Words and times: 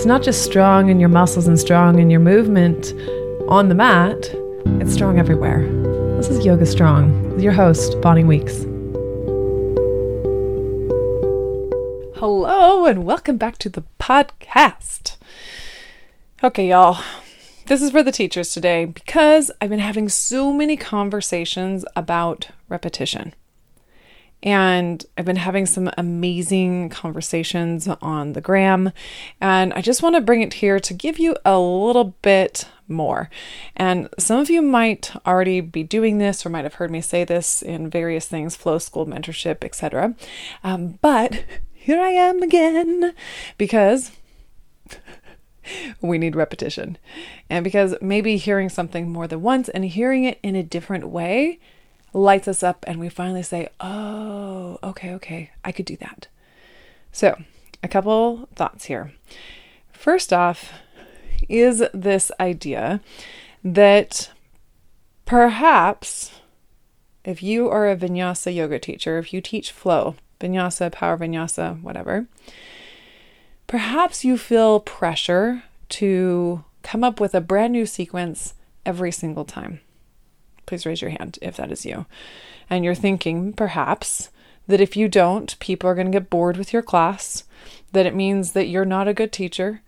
It's 0.00 0.06
not 0.06 0.22
just 0.22 0.46
strong 0.46 0.88
in 0.88 0.98
your 0.98 1.10
muscles 1.10 1.46
and 1.46 1.60
strong 1.60 1.98
in 1.98 2.08
your 2.08 2.20
movement 2.20 2.94
on 3.50 3.68
the 3.68 3.74
mat, 3.74 4.30
it's 4.80 4.94
strong 4.94 5.18
everywhere. 5.18 5.68
This 6.16 6.30
is 6.30 6.42
Yoga 6.42 6.64
Strong 6.64 7.32
with 7.32 7.42
your 7.42 7.52
host, 7.52 8.00
Bonnie 8.00 8.24
Weeks. 8.24 8.62
Hello, 12.18 12.86
and 12.86 13.04
welcome 13.04 13.36
back 13.36 13.58
to 13.58 13.68
the 13.68 13.84
podcast. 13.98 15.18
Okay, 16.42 16.70
y'all, 16.70 17.04
this 17.66 17.82
is 17.82 17.90
for 17.90 18.02
the 18.02 18.10
teachers 18.10 18.54
today 18.54 18.86
because 18.86 19.50
I've 19.60 19.68
been 19.68 19.80
having 19.80 20.08
so 20.08 20.50
many 20.50 20.78
conversations 20.78 21.84
about 21.94 22.48
repetition. 22.70 23.34
And 24.42 25.04
I've 25.18 25.24
been 25.24 25.36
having 25.36 25.66
some 25.66 25.90
amazing 25.98 26.88
conversations 26.88 27.88
on 28.00 28.32
the 28.32 28.40
gram. 28.40 28.92
And 29.40 29.72
I 29.74 29.82
just 29.82 30.02
want 30.02 30.14
to 30.14 30.20
bring 30.20 30.42
it 30.42 30.54
here 30.54 30.80
to 30.80 30.94
give 30.94 31.18
you 31.18 31.36
a 31.44 31.58
little 31.58 32.16
bit 32.22 32.66
more. 32.88 33.30
And 33.76 34.08
some 34.18 34.38
of 34.38 34.50
you 34.50 34.62
might 34.62 35.12
already 35.26 35.60
be 35.60 35.82
doing 35.82 36.18
this 36.18 36.44
or 36.44 36.50
might 36.50 36.64
have 36.64 36.74
heard 36.74 36.90
me 36.90 37.00
say 37.00 37.24
this 37.24 37.62
in 37.62 37.88
various 37.88 38.26
things 38.26 38.56
flow 38.56 38.78
school, 38.78 39.06
mentorship, 39.06 39.64
etc. 39.64 40.14
Um, 40.64 40.98
but 41.00 41.44
here 41.72 42.00
I 42.00 42.10
am 42.10 42.42
again 42.42 43.14
because 43.56 44.12
we 46.00 46.18
need 46.18 46.36
repetition. 46.36 46.98
And 47.48 47.64
because 47.64 47.94
maybe 48.00 48.36
hearing 48.36 48.68
something 48.68 49.10
more 49.10 49.26
than 49.26 49.42
once 49.42 49.68
and 49.68 49.84
hearing 49.84 50.24
it 50.24 50.38
in 50.42 50.56
a 50.56 50.62
different 50.62 51.08
way 51.08 51.58
lights 52.12 52.48
us 52.48 52.62
up 52.62 52.84
and 52.86 53.00
we 53.00 53.08
finally 53.08 53.42
say, 53.42 53.68
oh, 53.80 54.78
okay, 54.82 55.12
okay, 55.14 55.50
I 55.64 55.72
could 55.72 55.86
do 55.86 55.96
that. 55.96 56.28
So, 57.12 57.36
a 57.82 57.88
couple 57.88 58.48
thoughts 58.54 58.86
here. 58.86 59.12
First 59.92 60.32
off, 60.32 60.72
is 61.48 61.82
this 61.92 62.30
idea 62.40 63.00
that 63.64 64.30
perhaps 65.24 66.32
if 67.24 67.42
you 67.42 67.68
are 67.68 67.88
a 67.88 67.96
vinyasa 67.96 68.54
yoga 68.54 68.78
teacher, 68.78 69.18
if 69.18 69.32
you 69.32 69.40
teach 69.40 69.72
flow, 69.72 70.16
vinyasa, 70.40 70.90
power 70.90 71.18
vinyasa, 71.18 71.80
whatever, 71.82 72.26
perhaps 73.66 74.24
you 74.24 74.38
feel 74.38 74.80
pressure 74.80 75.62
to 75.90 76.64
come 76.82 77.04
up 77.04 77.20
with 77.20 77.34
a 77.34 77.40
brand 77.40 77.72
new 77.72 77.84
sequence 77.84 78.54
every 78.86 79.12
single 79.12 79.44
time. 79.44 79.80
Please 80.70 80.86
raise 80.86 81.02
your 81.02 81.10
hand 81.10 81.36
if 81.42 81.56
that 81.56 81.72
is 81.72 81.84
you. 81.84 82.06
And 82.70 82.84
you're 82.84 82.94
thinking, 82.94 83.52
perhaps, 83.52 84.30
that 84.68 84.80
if 84.80 84.96
you 84.96 85.08
don't, 85.08 85.58
people 85.58 85.90
are 85.90 85.96
going 85.96 86.06
to 86.06 86.12
get 86.12 86.30
bored 86.30 86.56
with 86.56 86.72
your 86.72 86.80
class, 86.80 87.42
that 87.90 88.06
it 88.06 88.14
means 88.14 88.52
that 88.52 88.68
you're 88.68 88.84
not 88.84 89.08
a 89.08 89.12
good 89.12 89.32
teacher. 89.32 89.82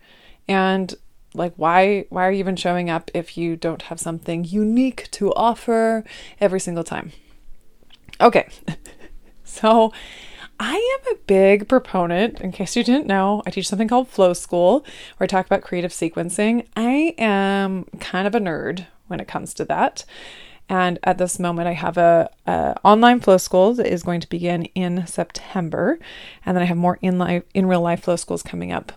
And 0.45 0.93
like 1.33 1.53
why 1.55 2.03
why 2.09 2.27
are 2.27 2.31
you 2.33 2.39
even 2.39 2.57
showing 2.57 2.89
up 2.89 3.09
if 3.13 3.37
you 3.37 3.55
don't 3.55 3.83
have 3.83 3.97
something 3.97 4.43
unique 4.43 5.09
to 5.11 5.33
offer 5.35 6.03
every 6.41 6.59
single 6.59 6.83
time? 6.83 7.13
Okay. 8.19 8.49
so 9.45 9.93
I 10.59 10.75
am 10.75 11.15
a 11.15 11.19
big 11.27 11.69
proponent, 11.69 12.41
in 12.41 12.51
case 12.51 12.75
you 12.75 12.83
didn't 12.83 13.07
know, 13.07 13.41
I 13.45 13.51
teach 13.51 13.69
something 13.69 13.87
called 13.87 14.09
Flow 14.09 14.33
School 14.33 14.85
where 15.15 15.23
I 15.23 15.27
talk 15.27 15.45
about 15.45 15.61
creative 15.61 15.91
sequencing. 15.91 16.67
I 16.75 17.15
am 17.17 17.85
kind 18.01 18.27
of 18.27 18.35
a 18.35 18.41
nerd 18.41 18.87
when 19.07 19.19
it 19.19 19.27
comes 19.27 19.53
to 19.53 19.65
that. 19.65 20.05
And 20.73 20.97
at 21.03 21.19
this 21.19 21.37
moment, 21.37 21.67
I 21.67 21.73
have 21.73 21.99
a, 21.99 22.31
a, 22.47 22.75
online 22.83 23.19
flow 23.19 23.37
school 23.37 23.75
that 23.75 23.85
is 23.85 24.01
going 24.01 24.21
to 24.21 24.27
begin 24.27 24.65
in 24.73 25.05
September, 25.05 25.99
and 26.43 26.57
then 26.57 26.63
I 26.63 26.65
have 26.65 26.77
more 26.77 26.97
in 26.99 27.19
life 27.19 27.43
in 27.53 27.67
real 27.67 27.81
life 27.81 28.01
flow 28.01 28.15
schools 28.15 28.41
coming 28.41 28.71
up 28.71 28.91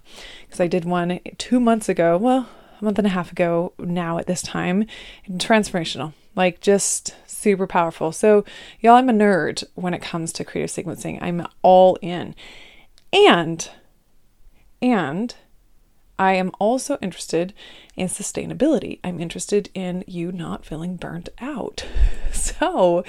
because 0.46 0.58
I 0.58 0.68
did 0.68 0.86
one 0.86 1.20
two 1.36 1.60
months 1.60 1.90
ago. 1.90 2.16
Well, 2.16 2.48
a 2.80 2.84
month 2.84 2.96
and 2.96 3.06
a 3.06 3.10
half 3.10 3.30
ago 3.30 3.74
now 3.78 4.16
at 4.16 4.26
this 4.26 4.40
time, 4.40 4.86
transformational, 5.28 6.14
like 6.34 6.62
just 6.62 7.14
super 7.26 7.66
powerful. 7.66 8.10
So, 8.10 8.46
y'all, 8.80 8.94
I'm 8.94 9.10
a 9.10 9.12
nerd 9.12 9.62
when 9.74 9.92
it 9.92 10.00
comes 10.00 10.32
to 10.32 10.46
creative 10.46 10.74
sequencing. 10.74 11.18
I'm 11.20 11.46
all 11.60 11.98
in, 12.00 12.34
and 13.12 13.68
and 14.80 15.34
I 16.18 16.34
am 16.34 16.50
also 16.58 16.98
interested 17.02 17.52
in 17.94 18.08
sustainability. 18.08 19.00
I'm 19.04 19.20
interested 19.20 19.70
in 19.74 20.04
you 20.06 20.32
not 20.32 20.64
feeling 20.64 20.96
burnt 20.96 21.28
out. 21.40 21.84
So, 22.32 23.02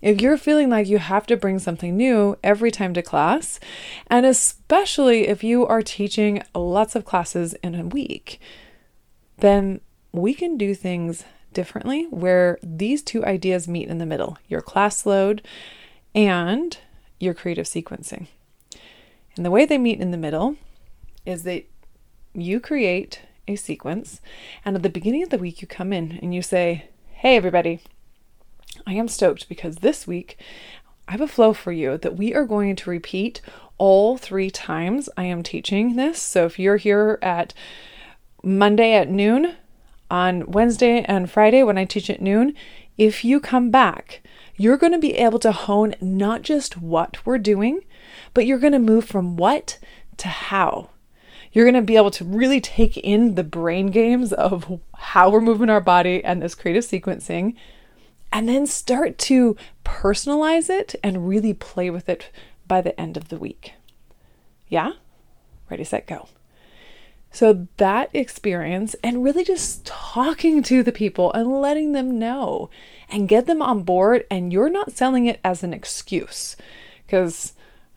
if 0.00 0.20
you're 0.20 0.38
feeling 0.38 0.70
like 0.70 0.86
you 0.86 0.98
have 0.98 1.26
to 1.26 1.36
bring 1.36 1.58
something 1.58 1.96
new 1.96 2.38
every 2.42 2.70
time 2.70 2.94
to 2.94 3.02
class, 3.02 3.58
and 4.06 4.24
especially 4.24 5.26
if 5.26 5.42
you 5.42 5.66
are 5.66 5.82
teaching 5.82 6.42
lots 6.54 6.94
of 6.94 7.04
classes 7.04 7.54
in 7.64 7.74
a 7.74 7.84
week, 7.84 8.40
then 9.38 9.80
we 10.12 10.34
can 10.34 10.56
do 10.56 10.74
things 10.74 11.24
differently 11.52 12.06
where 12.10 12.58
these 12.62 13.02
two 13.02 13.24
ideas 13.24 13.68
meet 13.68 13.88
in 13.88 13.98
the 13.98 14.06
middle 14.06 14.38
your 14.48 14.60
class 14.60 15.04
load 15.04 15.42
and 16.14 16.78
your 17.18 17.34
creative 17.34 17.66
sequencing. 17.66 18.28
And 19.36 19.44
the 19.44 19.50
way 19.50 19.64
they 19.64 19.78
meet 19.78 20.00
in 20.00 20.10
the 20.10 20.16
middle 20.16 20.56
is 21.26 21.42
that 21.42 21.69
you 22.34 22.60
create 22.60 23.20
a 23.48 23.56
sequence, 23.56 24.20
and 24.64 24.76
at 24.76 24.82
the 24.82 24.88
beginning 24.88 25.22
of 25.22 25.30
the 25.30 25.38
week, 25.38 25.60
you 25.60 25.68
come 25.68 25.92
in 25.92 26.18
and 26.22 26.34
you 26.34 26.42
say, 26.42 26.86
Hey, 27.12 27.36
everybody, 27.36 27.80
I 28.86 28.94
am 28.94 29.08
stoked 29.08 29.48
because 29.48 29.76
this 29.76 30.06
week 30.06 30.38
I 31.08 31.12
have 31.12 31.20
a 31.20 31.28
flow 31.28 31.52
for 31.52 31.72
you 31.72 31.98
that 31.98 32.16
we 32.16 32.34
are 32.34 32.46
going 32.46 32.76
to 32.76 32.90
repeat 32.90 33.40
all 33.78 34.16
three 34.16 34.50
times 34.50 35.08
I 35.16 35.24
am 35.24 35.42
teaching 35.42 35.96
this. 35.96 36.22
So 36.22 36.46
if 36.46 36.58
you're 36.58 36.76
here 36.76 37.18
at 37.20 37.52
Monday 38.42 38.94
at 38.94 39.08
noon, 39.08 39.56
on 40.10 40.50
Wednesday 40.50 41.02
and 41.02 41.30
Friday 41.30 41.62
when 41.62 41.78
I 41.78 41.84
teach 41.84 42.10
at 42.10 42.20
noon, 42.20 42.54
if 42.98 43.24
you 43.24 43.40
come 43.40 43.70
back, 43.70 44.22
you're 44.56 44.76
going 44.76 44.92
to 44.92 44.98
be 44.98 45.14
able 45.14 45.38
to 45.38 45.52
hone 45.52 45.94
not 46.00 46.42
just 46.42 46.76
what 46.76 47.24
we're 47.24 47.38
doing, 47.38 47.80
but 48.34 48.44
you're 48.44 48.58
going 48.58 48.72
to 48.72 48.78
move 48.78 49.04
from 49.04 49.36
what 49.36 49.78
to 50.18 50.28
how. 50.28 50.90
You're 51.52 51.64
going 51.64 51.74
to 51.74 51.82
be 51.82 51.96
able 51.96 52.12
to 52.12 52.24
really 52.24 52.60
take 52.60 52.96
in 52.96 53.34
the 53.34 53.42
brain 53.42 53.88
games 53.88 54.32
of 54.32 54.80
how 54.94 55.30
we're 55.30 55.40
moving 55.40 55.68
our 55.68 55.80
body 55.80 56.22
and 56.22 56.40
this 56.40 56.54
creative 56.54 56.84
sequencing, 56.84 57.54
and 58.32 58.48
then 58.48 58.66
start 58.66 59.18
to 59.18 59.56
personalize 59.84 60.70
it 60.70 60.94
and 61.02 61.28
really 61.28 61.52
play 61.52 61.90
with 61.90 62.08
it 62.08 62.30
by 62.68 62.80
the 62.80 62.98
end 63.00 63.16
of 63.16 63.28
the 63.28 63.38
week. 63.38 63.74
Yeah? 64.68 64.92
Ready, 65.68 65.82
set, 65.82 66.06
go. 66.06 66.28
So, 67.32 67.68
that 67.76 68.10
experience 68.12 68.96
and 69.04 69.22
really 69.22 69.44
just 69.44 69.86
talking 69.86 70.62
to 70.64 70.82
the 70.82 70.92
people 70.92 71.32
and 71.32 71.60
letting 71.60 71.92
them 71.92 72.18
know 72.18 72.70
and 73.08 73.28
get 73.28 73.46
them 73.46 73.62
on 73.62 73.82
board, 73.82 74.24
and 74.30 74.52
you're 74.52 74.70
not 74.70 74.92
selling 74.92 75.26
it 75.26 75.40
as 75.44 75.62
an 75.62 75.72
excuse 75.72 76.56
because 77.06 77.52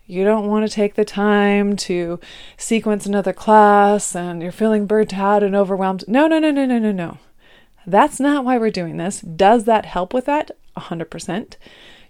you 0.06 0.24
don't 0.24 0.48
want 0.48 0.68
to 0.68 0.74
take 0.74 0.96
the 0.96 1.06
time 1.06 1.76
to 1.78 2.20
sequence 2.58 3.06
another 3.06 3.34
class 3.34 4.16
and 4.16 4.42
you're 4.42 4.52
feeling 4.52 4.86
burnt 4.86 5.14
out 5.14 5.44
and 5.44 5.56
overwhelmed. 5.56 6.04
No, 6.08 6.28
no, 6.28 6.40
no, 6.40 6.52
no, 6.52 6.66
no, 6.66 6.78
no, 6.78 6.92
no. 6.92 7.18
That's 7.86 8.20
not 8.20 8.44
why 8.44 8.58
we're 8.58 8.70
doing 8.70 8.98
this. 8.98 9.22
Does 9.22 9.66
that 9.66 9.86
help 9.86 10.14
with 10.14 10.26
that? 10.26 10.52
100%. 10.78 11.56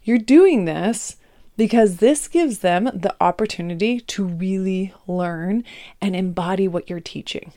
You're 0.03 0.18
doing 0.18 0.65
this 0.65 1.18
because 1.56 1.97
this 1.97 2.27
gives 2.27 2.59
them 2.59 2.85
the 2.94 3.15
opportunity 3.21 4.00
to 4.00 4.23
really 4.23 4.94
learn 5.07 5.63
and 6.01 6.15
embody 6.15 6.68
what 6.68 6.89
you're 6.89 7.00
teaching. 7.00 7.53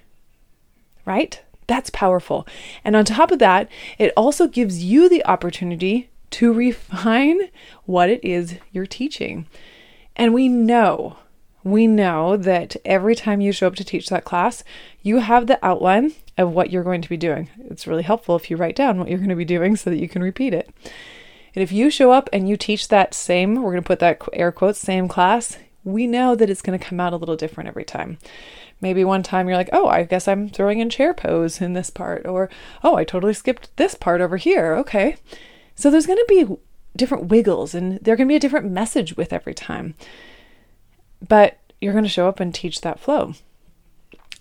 Right? 1.04 1.42
That's 1.66 1.90
powerful. 1.90 2.46
And 2.84 2.94
on 2.94 3.04
top 3.04 3.30
of 3.30 3.38
that, 3.38 3.68
it 3.98 4.12
also 4.16 4.46
gives 4.46 4.84
you 4.84 5.08
the 5.08 5.24
opportunity 5.24 6.10
to 6.32 6.52
refine 6.52 7.40
what 7.84 8.10
it 8.10 8.22
is 8.22 8.56
you're 8.72 8.86
teaching. 8.86 9.46
And 10.16 10.34
we 10.34 10.48
know, 10.48 11.18
we 11.62 11.86
know 11.86 12.36
that 12.36 12.76
every 12.84 13.14
time 13.14 13.40
you 13.40 13.52
show 13.52 13.66
up 13.66 13.76
to 13.76 13.84
teach 13.84 14.08
that 14.08 14.24
class, 14.24 14.64
you 15.02 15.18
have 15.18 15.46
the 15.46 15.64
outline 15.64 16.12
of 16.38 16.52
what 16.52 16.70
you're 16.70 16.82
going 16.82 17.02
to 17.02 17.08
be 17.08 17.16
doing. 17.16 17.48
It's 17.58 17.86
really 17.86 18.02
helpful 18.02 18.36
if 18.36 18.50
you 18.50 18.56
write 18.56 18.76
down 18.76 18.98
what 18.98 19.08
you're 19.08 19.18
going 19.18 19.30
to 19.30 19.36
be 19.36 19.44
doing 19.44 19.76
so 19.76 19.90
that 19.90 20.00
you 20.00 20.08
can 20.08 20.22
repeat 20.22 20.54
it. 20.54 20.68
And 21.54 21.62
if 21.62 21.72
you 21.72 21.90
show 21.90 22.12
up 22.12 22.28
and 22.32 22.48
you 22.48 22.56
teach 22.56 22.88
that 22.88 23.14
same, 23.14 23.56
we're 23.56 23.72
going 23.72 23.82
to 23.82 23.86
put 23.86 24.00
that 24.00 24.20
air 24.32 24.52
quotes, 24.52 24.78
same 24.78 25.08
class 25.08 25.58
we 25.86 26.06
know 26.06 26.34
that 26.34 26.50
it's 26.50 26.62
going 26.62 26.78
to 26.78 26.84
come 26.84 26.98
out 26.98 27.12
a 27.12 27.16
little 27.16 27.36
different 27.36 27.68
every 27.68 27.84
time. 27.84 28.18
Maybe 28.80 29.04
one 29.04 29.22
time 29.22 29.48
you're 29.48 29.56
like, 29.56 29.70
oh, 29.72 29.86
I 29.86 30.02
guess 30.02 30.28
I'm 30.28 30.50
throwing 30.50 30.80
in 30.80 30.90
chair 30.90 31.14
pose 31.14 31.60
in 31.60 31.72
this 31.72 31.88
part, 31.88 32.26
or 32.26 32.50
oh, 32.82 32.96
I 32.96 33.04
totally 33.04 33.32
skipped 33.32 33.74
this 33.76 33.94
part 33.94 34.20
over 34.20 34.36
here. 34.36 34.74
Okay. 34.74 35.16
So 35.76 35.88
there's 35.88 36.06
going 36.06 36.18
to 36.18 36.26
be 36.28 36.56
different 36.96 37.26
wiggles 37.26 37.74
and 37.74 37.98
there 38.00 38.16
can 38.16 38.28
be 38.28 38.36
a 38.36 38.40
different 38.40 38.70
message 38.70 39.16
with 39.16 39.32
every 39.32 39.54
time. 39.54 39.94
But 41.26 41.58
you're 41.80 41.92
going 41.92 42.04
to 42.04 42.10
show 42.10 42.28
up 42.28 42.40
and 42.40 42.54
teach 42.54 42.80
that 42.80 43.00
flow. 43.00 43.34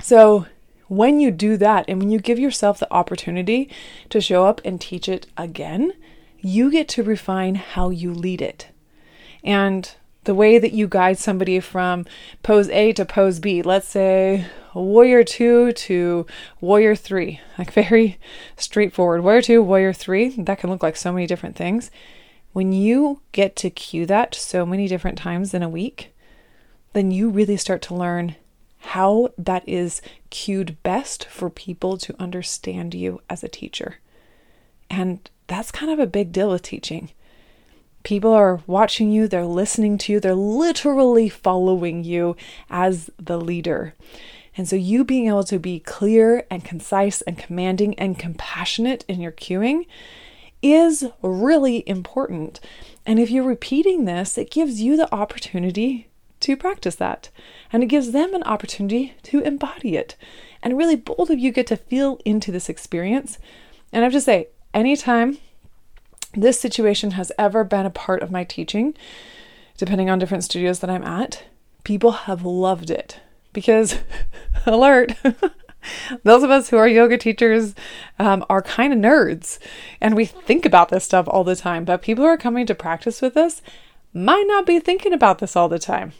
So 0.01 0.45
when 0.87 1.19
you 1.19 1.31
do 1.31 1.57
that 1.57 1.85
and 1.87 1.99
when 1.99 2.11
you 2.11 2.19
give 2.19 2.39
yourself 2.39 2.79
the 2.79 2.93
opportunity 2.93 3.69
to 4.09 4.21
show 4.21 4.45
up 4.45 4.61
and 4.63 4.79
teach 4.79 5.09
it 5.09 5.27
again, 5.37 5.93
you 6.39 6.69
get 6.69 6.87
to 6.89 7.03
refine 7.03 7.55
how 7.55 7.89
you 7.89 8.13
lead 8.13 8.41
it. 8.41 8.69
And 9.43 9.91
the 10.25 10.35
way 10.35 10.57
that 10.57 10.73
you 10.73 10.87
guide 10.87 11.17
somebody 11.17 11.59
from 11.59 12.05
pose 12.43 12.69
A 12.69 12.93
to 12.93 13.05
pose 13.05 13.39
B, 13.39 13.61
let's 13.61 13.87
say 13.87 14.45
warrior 14.73 15.23
2 15.23 15.71
to 15.71 16.25
warrior 16.61 16.95
3, 16.95 17.39
like 17.57 17.71
very 17.73 18.19
straightforward. 18.57 19.23
Warrior 19.23 19.41
2, 19.41 19.63
warrior 19.63 19.93
3, 19.93 20.29
that 20.43 20.59
can 20.59 20.69
look 20.69 20.83
like 20.83 20.95
so 20.95 21.11
many 21.11 21.27
different 21.27 21.55
things. 21.55 21.89
When 22.55 22.71
you 22.71 23.19
get 23.33 23.57
to 23.57 23.69
cue 23.69 24.05
that 24.05 24.33
so 24.33 24.65
many 24.65 24.87
different 24.87 25.17
times 25.17 25.53
in 25.53 25.61
a 25.61 25.67
week, 25.67 26.15
then 26.93 27.11
you 27.11 27.29
really 27.29 27.57
start 27.57 27.81
to 27.81 27.93
learn 27.93 28.37
how 28.77 29.33
that 29.37 29.67
is 29.67 30.01
cued 30.29 30.81
best 30.81 31.25
for 31.25 31.49
people 31.49 31.97
to 31.97 32.15
understand 32.17 32.93
you 32.93 33.19
as 33.29 33.43
a 33.43 33.49
teacher. 33.49 33.95
And 34.89 35.29
that's 35.47 35.69
kind 35.69 35.91
of 35.91 35.99
a 35.99 36.07
big 36.07 36.31
deal 36.31 36.49
with 36.49 36.61
teaching. 36.61 37.09
People 38.03 38.31
are 38.31 38.61
watching 38.67 39.11
you, 39.11 39.27
they're 39.27 39.45
listening 39.45 39.97
to 39.97 40.13
you, 40.13 40.21
they're 40.21 40.33
literally 40.33 41.27
following 41.27 42.05
you 42.05 42.37
as 42.69 43.09
the 43.19 43.37
leader. 43.37 43.95
And 44.55 44.65
so, 44.65 44.77
you 44.77 45.03
being 45.03 45.27
able 45.27 45.43
to 45.43 45.59
be 45.59 45.81
clear 45.81 46.45
and 46.49 46.63
concise 46.63 47.21
and 47.23 47.37
commanding 47.37 47.99
and 47.99 48.17
compassionate 48.17 49.03
in 49.09 49.19
your 49.19 49.33
cueing 49.33 49.87
is 50.65 51.05
really 51.21 51.87
important. 51.87 52.59
And 53.05 53.19
if 53.19 53.29
you're 53.29 53.43
repeating 53.43 54.05
this, 54.05 54.35
it 54.35 54.49
gives 54.49 54.81
you 54.81 54.97
the 54.97 55.13
opportunity 55.13 56.07
to 56.39 56.57
practice 56.57 56.95
that. 56.95 57.29
And 57.71 57.83
it 57.83 57.87
gives 57.87 58.11
them 58.11 58.33
an 58.33 58.41
opportunity 58.43 59.13
to 59.23 59.41
embody 59.41 59.95
it. 59.95 60.15
And 60.63 60.75
really, 60.75 60.95
both 60.95 61.29
of 61.29 61.37
you 61.37 61.51
get 61.51 61.67
to 61.67 61.77
feel 61.77 62.19
into 62.25 62.51
this 62.51 62.67
experience. 62.67 63.37
And 63.93 64.01
I 64.01 64.05
have 64.05 64.13
to 64.13 64.21
say, 64.21 64.47
anytime 64.73 65.37
this 66.33 66.59
situation 66.59 67.11
has 67.11 67.31
ever 67.37 67.63
been 67.63 67.85
a 67.85 67.91
part 67.91 68.23
of 68.23 68.31
my 68.31 68.43
teaching, 68.43 68.95
depending 69.77 70.09
on 70.09 70.17
different 70.17 70.43
studios 70.43 70.79
that 70.79 70.89
I'm 70.89 71.03
at, 71.03 71.43
people 71.83 72.11
have 72.11 72.43
loved 72.43 72.89
it 72.89 73.19
because, 73.53 73.99
alert, 74.65 75.13
those 76.23 76.43
of 76.43 76.49
us 76.49 76.69
who 76.69 76.77
are 76.77 76.87
yoga 76.87 77.17
teachers 77.17 77.75
um, 78.19 78.45
are 78.49 78.61
kind 78.61 78.93
of 78.93 78.99
nerds 78.99 79.59
and 80.01 80.15
we 80.15 80.25
think 80.25 80.65
about 80.65 80.89
this 80.89 81.03
stuff 81.03 81.27
all 81.27 81.43
the 81.43 81.55
time. 81.55 81.85
But 81.85 82.01
people 82.01 82.23
who 82.23 82.29
are 82.29 82.37
coming 82.37 82.65
to 82.65 82.75
practice 82.75 83.21
with 83.21 83.37
us 83.37 83.61
might 84.13 84.45
not 84.47 84.65
be 84.65 84.79
thinking 84.79 85.13
about 85.13 85.39
this 85.39 85.55
all 85.55 85.69
the 85.69 85.79
time 85.79 86.13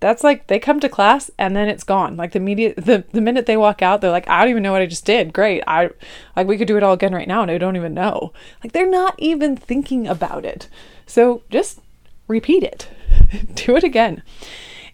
that's 0.00 0.22
like 0.22 0.46
they 0.46 0.58
come 0.58 0.78
to 0.80 0.88
class 0.88 1.30
and 1.38 1.56
then 1.56 1.68
it's 1.68 1.84
gone. 1.84 2.16
Like 2.16 2.32
the 2.32 2.40
media 2.40 2.74
the, 2.76 3.04
the 3.12 3.20
minute 3.20 3.46
they 3.46 3.56
walk 3.56 3.82
out, 3.82 4.00
they're 4.00 4.10
like, 4.10 4.28
I 4.28 4.40
don't 4.40 4.50
even 4.50 4.62
know 4.62 4.72
what 4.72 4.82
I 4.82 4.86
just 4.86 5.04
did. 5.04 5.32
Great. 5.32 5.62
I 5.66 5.90
like 6.36 6.46
we 6.46 6.56
could 6.56 6.68
do 6.68 6.76
it 6.76 6.82
all 6.82 6.92
again 6.92 7.14
right 7.14 7.28
now 7.28 7.42
and 7.42 7.50
I 7.50 7.58
don't 7.58 7.76
even 7.76 7.94
know. 7.94 8.32
Like 8.62 8.72
they're 8.72 8.88
not 8.88 9.14
even 9.18 9.56
thinking 9.56 10.06
about 10.06 10.44
it. 10.44 10.68
So 11.06 11.42
just 11.50 11.80
repeat 12.28 12.62
it. 12.62 12.88
do 13.54 13.76
it 13.76 13.84
again. 13.84 14.22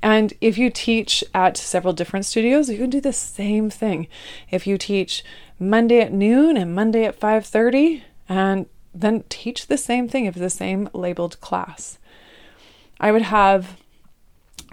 And 0.05 0.35
if 0.43 0.59
you 0.59 0.69
teach 0.69 1.25
at 1.33 1.57
several 1.57 1.95
different 1.95 2.27
studios, 2.27 2.69
you 2.69 2.77
can 2.77 2.91
do 2.91 3.01
the 3.01 3.11
same 3.11 3.71
thing. 3.71 4.07
If 4.51 4.67
you 4.67 4.77
teach 4.77 5.25
Monday 5.59 6.01
at 6.01 6.13
noon 6.13 6.59
and 6.59 6.75
Monday 6.75 7.05
at 7.07 7.19
5:30 7.19 8.03
and 8.29 8.67
then 8.93 9.25
teach 9.31 9.67
the 9.67 9.79
same 9.79 10.07
thing 10.07 10.27
if 10.27 10.35
the 10.35 10.51
same 10.51 10.91
labeled 10.93 11.41
class. 11.41 11.99
I 13.01 13.13
would 13.13 13.23
have 13.23 13.79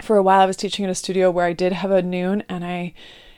for 0.01 0.17
a 0.17 0.23
while 0.23 0.41
I 0.41 0.45
was 0.45 0.57
teaching 0.57 0.83
in 0.83 0.91
a 0.91 0.95
studio 0.95 1.31
where 1.31 1.45
I 1.45 1.53
did 1.53 1.71
have 1.71 1.91
a 1.91 2.01
noon 2.01 2.43
and 2.49 2.65
I, 2.65 2.93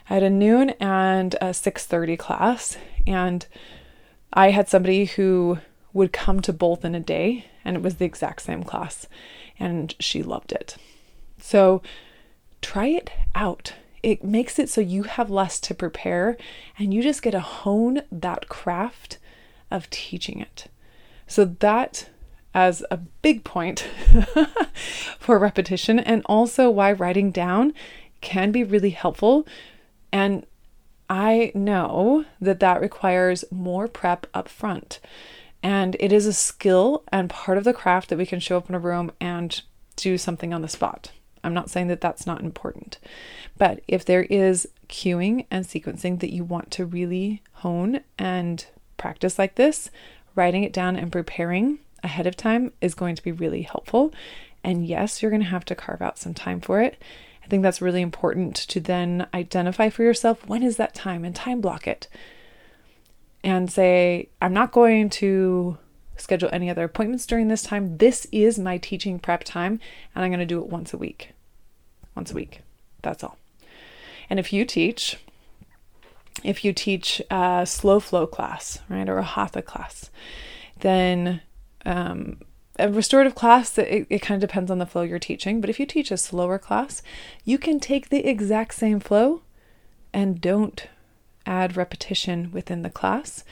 I 0.09 0.15
had 0.15 0.23
a 0.23 0.31
noon 0.31 0.71
and 0.79 1.35
a 1.35 1.53
6:30 1.53 2.17
class 2.17 2.75
and 3.05 3.45
I 4.33 4.49
had 4.49 4.67
somebody 4.67 5.05
who 5.05 5.59
would 5.93 6.11
come 6.11 6.41
to 6.41 6.53
both 6.53 6.83
in 6.83 6.95
a 6.95 6.99
day 6.99 7.45
and 7.63 7.75
it 7.75 7.83
was 7.83 7.97
the 7.97 8.05
exact 8.05 8.41
same 8.41 8.63
class 8.63 9.07
and 9.59 9.93
she 9.99 10.23
loved 10.23 10.51
it. 10.51 10.75
So 11.45 11.81
try 12.61 12.87
it 12.87 13.11
out. 13.35 13.73
It 14.01 14.23
makes 14.23 14.59
it 14.59 14.69
so 14.69 14.79
you 14.79 15.03
have 15.03 15.29
less 15.29 15.59
to 15.59 15.75
prepare 15.75 16.37
and 16.79 16.93
you 16.93 17.03
just 17.03 17.21
get 17.21 17.31
to 17.31 17.41
hone 17.41 18.01
that 18.13 18.47
craft 18.47 19.17
of 19.69 19.89
teaching 19.89 20.39
it. 20.39 20.67
So 21.27 21.43
that 21.43 22.09
as 22.53 22.85
a 22.89 22.95
big 22.95 23.43
point 23.43 23.81
for 25.19 25.37
repetition, 25.37 25.99
and 25.99 26.21
also 26.27 26.69
why 26.69 26.93
writing 26.93 27.29
down 27.29 27.73
can 28.21 28.53
be 28.53 28.63
really 28.63 28.91
helpful. 28.91 29.45
And 30.13 30.45
I 31.09 31.51
know 31.53 32.23
that 32.39 32.61
that 32.61 32.79
requires 32.79 33.43
more 33.51 33.89
prep 33.89 34.27
up 34.33 34.47
front. 34.47 35.01
And 35.61 35.97
it 35.99 36.13
is 36.13 36.25
a 36.25 36.33
skill 36.33 37.03
and 37.11 37.29
part 37.29 37.57
of 37.57 37.65
the 37.65 37.73
craft 37.73 38.09
that 38.09 38.17
we 38.17 38.25
can 38.25 38.39
show 38.39 38.55
up 38.55 38.69
in 38.69 38.75
a 38.75 38.79
room 38.79 39.11
and 39.19 39.61
do 39.97 40.17
something 40.17 40.53
on 40.53 40.61
the 40.61 40.69
spot. 40.69 41.11
I'm 41.43 41.53
not 41.53 41.69
saying 41.69 41.87
that 41.87 42.01
that's 42.01 42.25
not 42.25 42.41
important. 42.41 42.99
But 43.57 43.81
if 43.87 44.05
there 44.05 44.23
is 44.23 44.67
cueing 44.89 45.45
and 45.51 45.65
sequencing 45.65 46.19
that 46.19 46.33
you 46.33 46.43
want 46.43 46.71
to 46.71 46.85
really 46.85 47.41
hone 47.53 48.01
and 48.17 48.65
practice 48.97 49.37
like 49.37 49.55
this, 49.55 49.89
writing 50.35 50.63
it 50.63 50.73
down 50.73 50.95
and 50.95 51.11
preparing 51.11 51.79
ahead 52.03 52.27
of 52.27 52.35
time 52.35 52.71
is 52.81 52.95
going 52.95 53.15
to 53.15 53.23
be 53.23 53.31
really 53.31 53.63
helpful. 53.63 54.13
And 54.63 54.85
yes, 54.85 55.21
you're 55.21 55.31
going 55.31 55.43
to 55.43 55.49
have 55.49 55.65
to 55.65 55.75
carve 55.75 56.01
out 56.01 56.17
some 56.17 56.33
time 56.33 56.61
for 56.61 56.81
it. 56.81 57.01
I 57.43 57.47
think 57.47 57.63
that's 57.63 57.81
really 57.81 58.01
important 58.01 58.55
to 58.55 58.79
then 58.79 59.27
identify 59.33 59.89
for 59.89 60.03
yourself 60.03 60.47
when 60.47 60.63
is 60.63 60.77
that 60.77 60.93
time 60.93 61.25
and 61.25 61.35
time 61.35 61.59
block 61.59 61.87
it. 61.87 62.07
And 63.43 63.69
say, 63.69 64.29
I'm 64.41 64.53
not 64.53 64.71
going 64.71 65.09
to 65.11 65.77
schedule 66.23 66.49
any 66.51 66.69
other 66.69 66.85
appointments 66.85 67.25
during 67.25 67.49
this 67.49 67.63
time. 67.63 67.97
This 67.97 68.25
is 68.31 68.57
my 68.57 68.77
teaching 68.77 69.19
prep 69.19 69.43
time, 69.43 69.79
and 70.15 70.23
I'm 70.23 70.31
going 70.31 70.39
to 70.39 70.45
do 70.45 70.61
it 70.61 70.69
once 70.69 70.93
a 70.93 70.97
week. 70.97 71.31
Once 72.15 72.31
a 72.31 72.35
week. 72.35 72.61
That's 73.01 73.23
all. 73.23 73.37
And 74.29 74.39
if 74.39 74.53
you 74.53 74.63
teach, 74.65 75.17
if 76.43 76.63
you 76.63 76.71
teach 76.73 77.21
a 77.29 77.65
slow 77.65 77.99
flow 77.99 78.25
class, 78.25 78.79
right, 78.89 79.07
or 79.07 79.17
a 79.17 79.23
hatha 79.23 79.61
class, 79.61 80.09
then 80.79 81.41
um, 81.85 82.39
a 82.79 82.89
restorative 82.89 83.35
class, 83.35 83.77
it, 83.77 84.07
it 84.09 84.21
kind 84.21 84.41
of 84.41 84.49
depends 84.49 84.71
on 84.71 84.79
the 84.79 84.85
flow 84.85 85.01
you're 85.01 85.19
teaching, 85.19 85.59
but 85.59 85.69
if 85.69 85.79
you 85.79 85.85
teach 85.85 86.09
a 86.09 86.17
slower 86.17 86.57
class, 86.57 87.01
you 87.43 87.57
can 87.57 87.79
take 87.79 88.09
the 88.09 88.25
exact 88.25 88.73
same 88.73 88.99
flow 88.99 89.41
and 90.13 90.39
don't 90.39 90.87
add 91.45 91.75
repetition 91.75 92.49
within 92.53 92.81
the 92.81 92.89
class. 92.89 93.43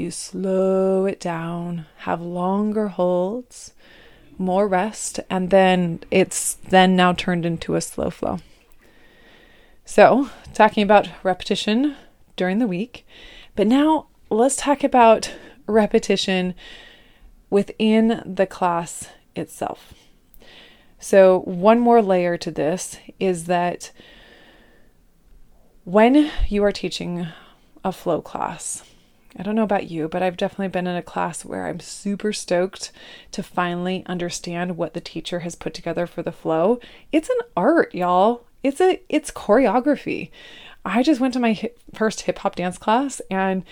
You 0.00 0.10
slow 0.10 1.04
it 1.04 1.20
down, 1.20 1.84
have 1.98 2.22
longer 2.22 2.88
holds, 2.88 3.74
more 4.38 4.66
rest, 4.66 5.20
and 5.28 5.50
then 5.50 6.00
it's 6.10 6.54
then 6.54 6.96
now 6.96 7.12
turned 7.12 7.44
into 7.44 7.74
a 7.74 7.82
slow 7.82 8.08
flow. 8.08 8.38
So, 9.84 10.30
talking 10.54 10.82
about 10.82 11.10
repetition 11.22 11.96
during 12.36 12.60
the 12.60 12.66
week, 12.66 13.06
but 13.54 13.66
now 13.66 14.06
let's 14.30 14.56
talk 14.56 14.82
about 14.82 15.34
repetition 15.66 16.54
within 17.50 18.22
the 18.24 18.46
class 18.46 19.10
itself. 19.36 19.92
So, 20.98 21.40
one 21.40 21.78
more 21.78 22.00
layer 22.00 22.38
to 22.38 22.50
this 22.50 22.96
is 23.18 23.44
that 23.44 23.92
when 25.84 26.30
you 26.48 26.64
are 26.64 26.72
teaching 26.72 27.26
a 27.84 27.92
flow 27.92 28.22
class, 28.22 28.82
I 29.36 29.42
don't 29.42 29.54
know 29.54 29.62
about 29.62 29.90
you, 29.90 30.08
but 30.08 30.22
I've 30.22 30.36
definitely 30.36 30.68
been 30.68 30.86
in 30.86 30.96
a 30.96 31.02
class 31.02 31.44
where 31.44 31.66
I'm 31.66 31.80
super 31.80 32.32
stoked 32.32 32.90
to 33.32 33.42
finally 33.42 34.04
understand 34.06 34.76
what 34.76 34.94
the 34.94 35.00
teacher 35.00 35.40
has 35.40 35.54
put 35.54 35.72
together 35.72 36.06
for 36.06 36.22
the 36.22 36.32
flow. 36.32 36.80
It's 37.12 37.28
an 37.28 37.38
art, 37.56 37.94
y'all. 37.94 38.44
It's 38.62 38.80
a 38.80 39.00
it's 39.08 39.30
choreography. 39.30 40.30
I 40.84 41.02
just 41.02 41.20
went 41.20 41.34
to 41.34 41.40
my 41.40 41.52
hip, 41.52 41.78
first 41.94 42.22
hip 42.22 42.38
hop 42.38 42.56
dance 42.56 42.78
class 42.78 43.20
and 43.30 43.64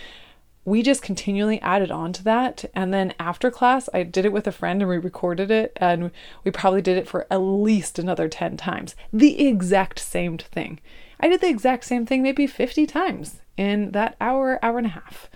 we 0.64 0.82
just 0.82 1.02
continually 1.02 1.60
added 1.62 1.90
on 1.90 2.12
to 2.12 2.24
that. 2.24 2.64
And 2.74 2.92
then 2.92 3.14
after 3.18 3.50
class, 3.50 3.88
I 3.94 4.02
did 4.02 4.26
it 4.26 4.32
with 4.32 4.46
a 4.46 4.52
friend 4.52 4.82
and 4.82 4.88
we 4.88 4.98
recorded 4.98 5.50
it, 5.50 5.72
and 5.76 6.10
we 6.44 6.50
probably 6.50 6.82
did 6.82 6.98
it 6.98 7.08
for 7.08 7.26
at 7.30 7.38
least 7.38 7.98
another 7.98 8.28
10 8.28 8.58
times. 8.58 8.94
The 9.10 9.48
exact 9.48 9.98
same 9.98 10.36
thing. 10.36 10.78
I 11.18 11.28
did 11.28 11.40
the 11.40 11.48
exact 11.48 11.84
same 11.84 12.04
thing 12.04 12.22
maybe 12.22 12.46
50 12.46 12.86
times 12.86 13.40
in 13.58 13.90
that 13.90 14.16
hour, 14.20 14.58
hour 14.62 14.78
and 14.78 14.86
a 14.86 14.90
half. 14.90 15.28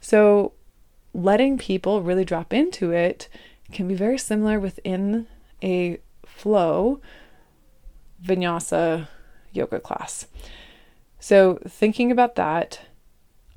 So, 0.00 0.52
letting 1.12 1.58
people 1.58 2.02
really 2.02 2.24
drop 2.24 2.52
into 2.52 2.90
it 2.90 3.28
can 3.72 3.86
be 3.86 3.94
very 3.94 4.18
similar 4.18 4.58
within 4.58 5.26
a 5.62 5.98
flow 6.24 7.00
vinyasa 8.24 9.08
yoga 9.52 9.78
class. 9.78 10.26
So, 11.20 11.60
thinking 11.68 12.10
about 12.10 12.34
that, 12.36 12.80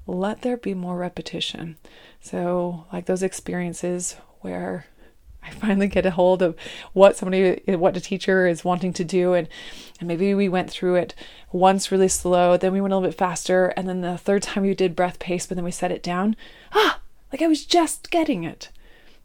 let 0.05 0.41
there 0.41 0.57
be 0.57 0.73
more 0.73 0.97
repetition. 0.97 1.77
So, 2.19 2.85
like 2.91 3.05
those 3.05 3.23
experiences 3.23 4.17
where 4.41 4.85
I 5.45 5.51
finally 5.51 5.87
get 5.87 6.05
a 6.05 6.11
hold 6.11 6.41
of 6.41 6.55
what 6.93 7.17
somebody, 7.17 7.61
what 7.67 7.97
a 7.97 8.01
teacher 8.01 8.47
is 8.47 8.63
wanting 8.63 8.93
to 8.93 9.03
do. 9.03 9.33
And, 9.33 9.47
and 9.99 10.07
maybe 10.07 10.33
we 10.33 10.49
went 10.49 10.69
through 10.69 10.95
it 10.95 11.15
once 11.51 11.91
really 11.91 12.07
slow, 12.07 12.57
then 12.57 12.73
we 12.73 12.81
went 12.81 12.93
a 12.93 12.97
little 12.97 13.09
bit 13.09 13.17
faster. 13.17 13.67
And 13.77 13.87
then 13.87 14.01
the 14.01 14.17
third 14.17 14.43
time 14.43 14.63
we 14.63 14.73
did 14.73 14.95
breath 14.95 15.19
pace, 15.19 15.45
but 15.45 15.55
then 15.55 15.65
we 15.65 15.71
set 15.71 15.91
it 15.91 16.03
down. 16.03 16.35
Ah, 16.73 16.99
like 17.31 17.41
I 17.41 17.47
was 17.47 17.65
just 17.65 18.09
getting 18.11 18.43
it. 18.43 18.69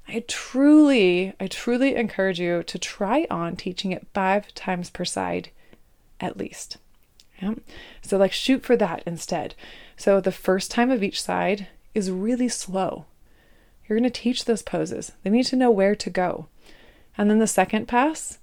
I 0.08 0.24
truly, 0.26 1.34
I 1.38 1.46
truly 1.46 1.94
encourage 1.94 2.40
you 2.40 2.62
to 2.62 2.78
try 2.78 3.26
on 3.30 3.56
teaching 3.56 3.92
it 3.92 4.06
five 4.14 4.54
times 4.54 4.88
per 4.88 5.04
side 5.04 5.50
at 6.18 6.38
least. 6.38 6.78
Yeah. 7.40 7.54
So, 8.02 8.16
like, 8.16 8.32
shoot 8.32 8.64
for 8.64 8.76
that 8.76 9.02
instead. 9.06 9.54
So, 9.96 10.20
the 10.20 10.32
first 10.32 10.70
time 10.70 10.90
of 10.90 11.02
each 11.02 11.22
side 11.22 11.68
is 11.94 12.10
really 12.10 12.48
slow. 12.48 13.04
You're 13.88 13.98
going 13.98 14.10
to 14.10 14.20
teach 14.20 14.44
those 14.44 14.62
poses. 14.62 15.12
They 15.22 15.30
need 15.30 15.46
to 15.46 15.56
know 15.56 15.70
where 15.70 15.94
to 15.94 16.10
go. 16.10 16.48
And 17.16 17.30
then 17.30 17.38
the 17.38 17.46
second 17.46 17.88
pass, 17.88 18.38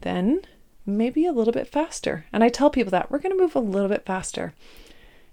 then 0.00 0.42
maybe 0.86 1.26
a 1.26 1.32
little 1.32 1.52
bit 1.52 1.68
faster. 1.68 2.26
And 2.32 2.42
I 2.42 2.48
tell 2.48 2.70
people 2.70 2.90
that 2.92 3.10
we're 3.10 3.18
going 3.18 3.36
to 3.36 3.42
move 3.42 3.54
a 3.54 3.60
little 3.60 3.88
bit 3.88 4.06
faster. 4.06 4.54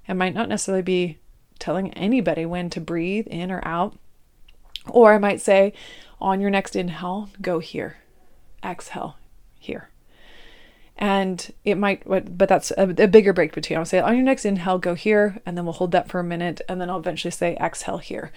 It 0.07 0.15
might 0.15 0.33
not 0.33 0.49
necessarily 0.49 0.81
be 0.81 1.19
telling 1.59 1.93
anybody 1.93 2.45
when 2.45 2.69
to 2.71 2.81
breathe 2.81 3.27
in 3.27 3.51
or 3.51 3.65
out. 3.65 3.97
Or 4.89 5.13
I 5.13 5.17
might 5.17 5.41
say, 5.41 5.73
on 6.19 6.41
your 6.41 6.49
next 6.49 6.75
inhale, 6.75 7.29
go 7.41 7.59
here. 7.59 7.97
Exhale, 8.63 9.15
here. 9.57 9.89
And 10.97 11.51
it 11.63 11.75
might, 11.75 12.03
but 12.05 12.37
that's 12.37 12.71
a, 12.77 12.87
bigger 12.87 13.33
break 13.33 13.53
between. 13.53 13.79
I'll 13.79 13.85
say, 13.85 13.99
on 13.99 14.15
your 14.15 14.25
next 14.25 14.45
inhale, 14.45 14.77
go 14.77 14.93
here. 14.93 15.41
And 15.45 15.57
then 15.57 15.65
we'll 15.65 15.73
hold 15.73 15.91
that 15.93 16.09
for 16.09 16.19
a 16.19 16.23
minute. 16.23 16.61
And 16.67 16.81
then 16.81 16.89
I'll 16.89 16.99
eventually 16.99 17.31
say, 17.31 17.55
exhale 17.55 17.97
here. 17.99 18.31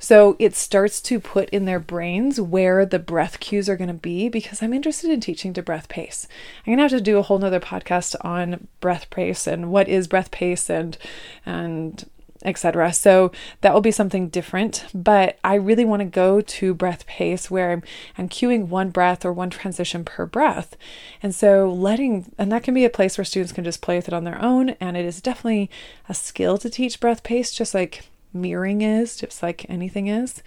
So 0.00 0.34
it 0.38 0.56
starts 0.56 1.00
to 1.02 1.20
put 1.20 1.50
in 1.50 1.66
their 1.66 1.78
brains 1.78 2.40
where 2.40 2.86
the 2.86 2.98
breath 2.98 3.38
cues 3.38 3.68
are 3.68 3.76
going 3.76 3.88
to 3.88 3.94
be 3.94 4.30
because 4.30 4.62
I'm 4.62 4.72
interested 4.72 5.10
in 5.10 5.20
teaching 5.20 5.52
to 5.52 5.62
breath 5.62 5.88
pace. 5.88 6.26
I'm 6.60 6.72
going 6.72 6.78
to 6.78 6.82
have 6.82 6.90
to 6.90 7.00
do 7.00 7.18
a 7.18 7.22
whole 7.22 7.38
nother 7.38 7.60
podcast 7.60 8.16
on 8.22 8.66
breath 8.80 9.10
pace 9.10 9.46
and 9.46 9.70
what 9.70 9.88
is 9.88 10.08
breath 10.08 10.30
pace 10.30 10.70
and, 10.70 10.96
and, 11.44 12.08
etc. 12.42 12.92
So 12.94 13.30
that 13.60 13.74
will 13.74 13.82
be 13.82 13.90
something 13.90 14.28
different, 14.28 14.86
but 14.94 15.38
I 15.44 15.56
really 15.56 15.84
want 15.84 16.00
to 16.00 16.06
go 16.06 16.40
to 16.40 16.74
breath 16.74 17.06
pace 17.06 17.50
where 17.50 17.70
I'm, 17.70 17.82
I'm 18.16 18.30
cueing 18.30 18.68
one 18.68 18.88
breath 18.88 19.26
or 19.26 19.32
one 19.34 19.50
transition 19.50 20.04
per 20.04 20.24
breath. 20.24 20.76
And 21.22 21.34
so 21.34 21.70
letting, 21.70 22.32
and 22.38 22.50
that 22.50 22.62
can 22.62 22.72
be 22.72 22.86
a 22.86 22.90
place 22.90 23.18
where 23.18 23.24
students 23.26 23.52
can 23.52 23.64
just 23.64 23.82
play 23.82 23.96
with 23.96 24.08
it 24.08 24.14
on 24.14 24.24
their 24.24 24.40
own. 24.42 24.70
And 24.80 24.96
it 24.96 25.04
is 25.04 25.20
definitely 25.20 25.70
a 26.08 26.14
skill 26.14 26.56
to 26.58 26.70
teach 26.70 27.00
breath 27.00 27.22
pace, 27.22 27.52
just 27.52 27.74
like 27.74 28.04
mirroring 28.32 28.82
is, 28.82 29.16
just 29.16 29.42
like 29.42 29.68
anything 29.68 30.08
is. 30.08 30.42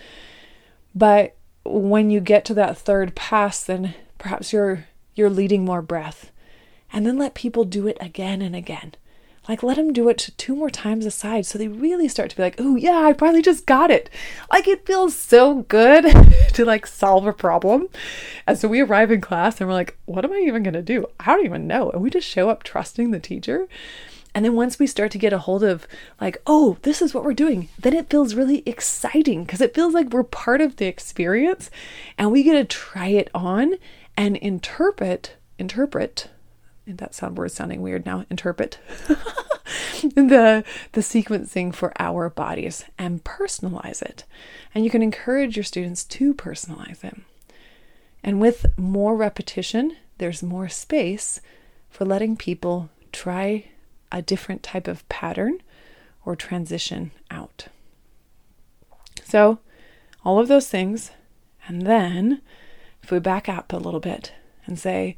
But 0.95 1.35
when 1.65 2.09
you 2.09 2.19
get 2.19 2.45
to 2.45 2.53
that 2.55 2.77
third 2.77 3.15
pass, 3.15 3.63
then 3.63 3.95
perhaps 4.17 4.53
you're 4.53 4.85
you're 5.15 5.29
leading 5.29 5.63
more 5.63 5.81
breath. 5.81 6.31
And 6.91 7.05
then 7.05 7.17
let 7.17 7.33
people 7.33 7.63
do 7.63 7.87
it 7.87 7.97
again 7.99 8.41
and 8.41 8.55
again. 8.55 8.93
Like 9.49 9.61
let 9.61 9.75
them 9.75 9.91
do 9.91 10.07
it 10.07 10.29
two 10.37 10.55
more 10.55 10.69
times 10.69 11.05
aside 11.05 11.45
so 11.45 11.57
they 11.57 11.67
really 11.67 12.07
start 12.07 12.29
to 12.29 12.35
be 12.37 12.43
like, 12.43 12.55
"Oh 12.59 12.75
yeah, 12.75 13.01
I 13.05 13.13
finally 13.13 13.41
just 13.41 13.65
got 13.65 13.91
it." 13.91 14.09
Like 14.49 14.67
it 14.67 14.85
feels 14.85 15.17
so 15.17 15.63
good 15.63 16.05
to 16.53 16.65
like 16.65 16.87
solve 16.87 17.27
a 17.27 17.33
problem. 17.33 17.89
And 18.47 18.57
so 18.57 18.69
we 18.69 18.79
arrive 18.79 19.11
in 19.11 19.19
class 19.19 19.59
and 19.59 19.67
we're 19.67 19.73
like, 19.73 19.97
"What 20.05 20.23
am 20.23 20.31
I 20.31 20.39
even 20.39 20.63
going 20.63 20.75
to 20.75 20.81
do? 20.81 21.07
I 21.19 21.25
don't 21.25 21.45
even 21.45 21.67
know." 21.67 21.89
And 21.89 22.01
we 22.01 22.09
just 22.09 22.27
show 22.27 22.49
up 22.49 22.63
trusting 22.63 23.11
the 23.11 23.19
teacher. 23.19 23.67
And 24.35 24.43
then 24.43 24.55
once 24.55 24.79
we 24.79 24.87
start 24.87 25.11
to 25.11 25.17
get 25.17 25.33
a 25.33 25.39
hold 25.39 25.63
of, 25.63 25.87
like, 26.19 26.41
oh, 26.47 26.77
this 26.81 27.01
is 27.01 27.13
what 27.13 27.23
we're 27.23 27.33
doing, 27.33 27.69
then 27.77 27.93
it 27.93 28.09
feels 28.09 28.33
really 28.33 28.63
exciting 28.65 29.43
because 29.43 29.61
it 29.61 29.75
feels 29.75 29.93
like 29.93 30.09
we're 30.09 30.23
part 30.23 30.59
of 30.59 30.77
the 30.77 30.87
experience 30.87 31.69
and 32.17 32.31
we 32.31 32.43
get 32.43 32.53
to 32.53 32.65
try 32.65 33.07
it 33.07 33.29
on 33.33 33.75
and 34.17 34.37
interpret, 34.37 35.35
interpret, 35.59 36.29
and 36.85 36.97
that 36.97 37.15
sound 37.15 37.37
word 37.37 37.51
sounding 37.51 37.81
weird 37.81 38.05
now, 38.05 38.25
interpret 38.29 38.79
the, 40.01 40.63
the 40.91 41.01
sequencing 41.01 41.73
for 41.73 41.93
our 41.99 42.29
bodies 42.29 42.85
and 42.97 43.23
personalize 43.23 44.01
it. 44.01 44.23
And 44.73 44.83
you 44.83 44.89
can 44.89 45.01
encourage 45.01 45.55
your 45.55 45.63
students 45.63 46.03
to 46.05 46.33
personalize 46.33 47.03
it. 47.03 47.17
And 48.23 48.41
with 48.41 48.65
more 48.77 49.15
repetition, 49.15 49.97
there's 50.17 50.43
more 50.43 50.69
space 50.69 51.39
for 51.89 52.05
letting 52.05 52.35
people 52.35 52.89
try 53.11 53.65
a 54.13 54.21
different 54.21 54.63
type 54.63 54.87
of 54.87 55.07
pattern 55.09 55.61
or 56.23 56.35
transition 56.35 57.11
out. 57.29 57.67
So, 59.25 59.59
all 60.23 60.39
of 60.39 60.47
those 60.47 60.69
things. 60.69 61.11
And 61.67 61.85
then, 61.85 62.41
if 63.01 63.11
we 63.11 63.19
back 63.19 63.49
up 63.49 63.73
a 63.73 63.77
little 63.77 63.99
bit 63.99 64.33
and 64.65 64.79
say, 64.79 65.17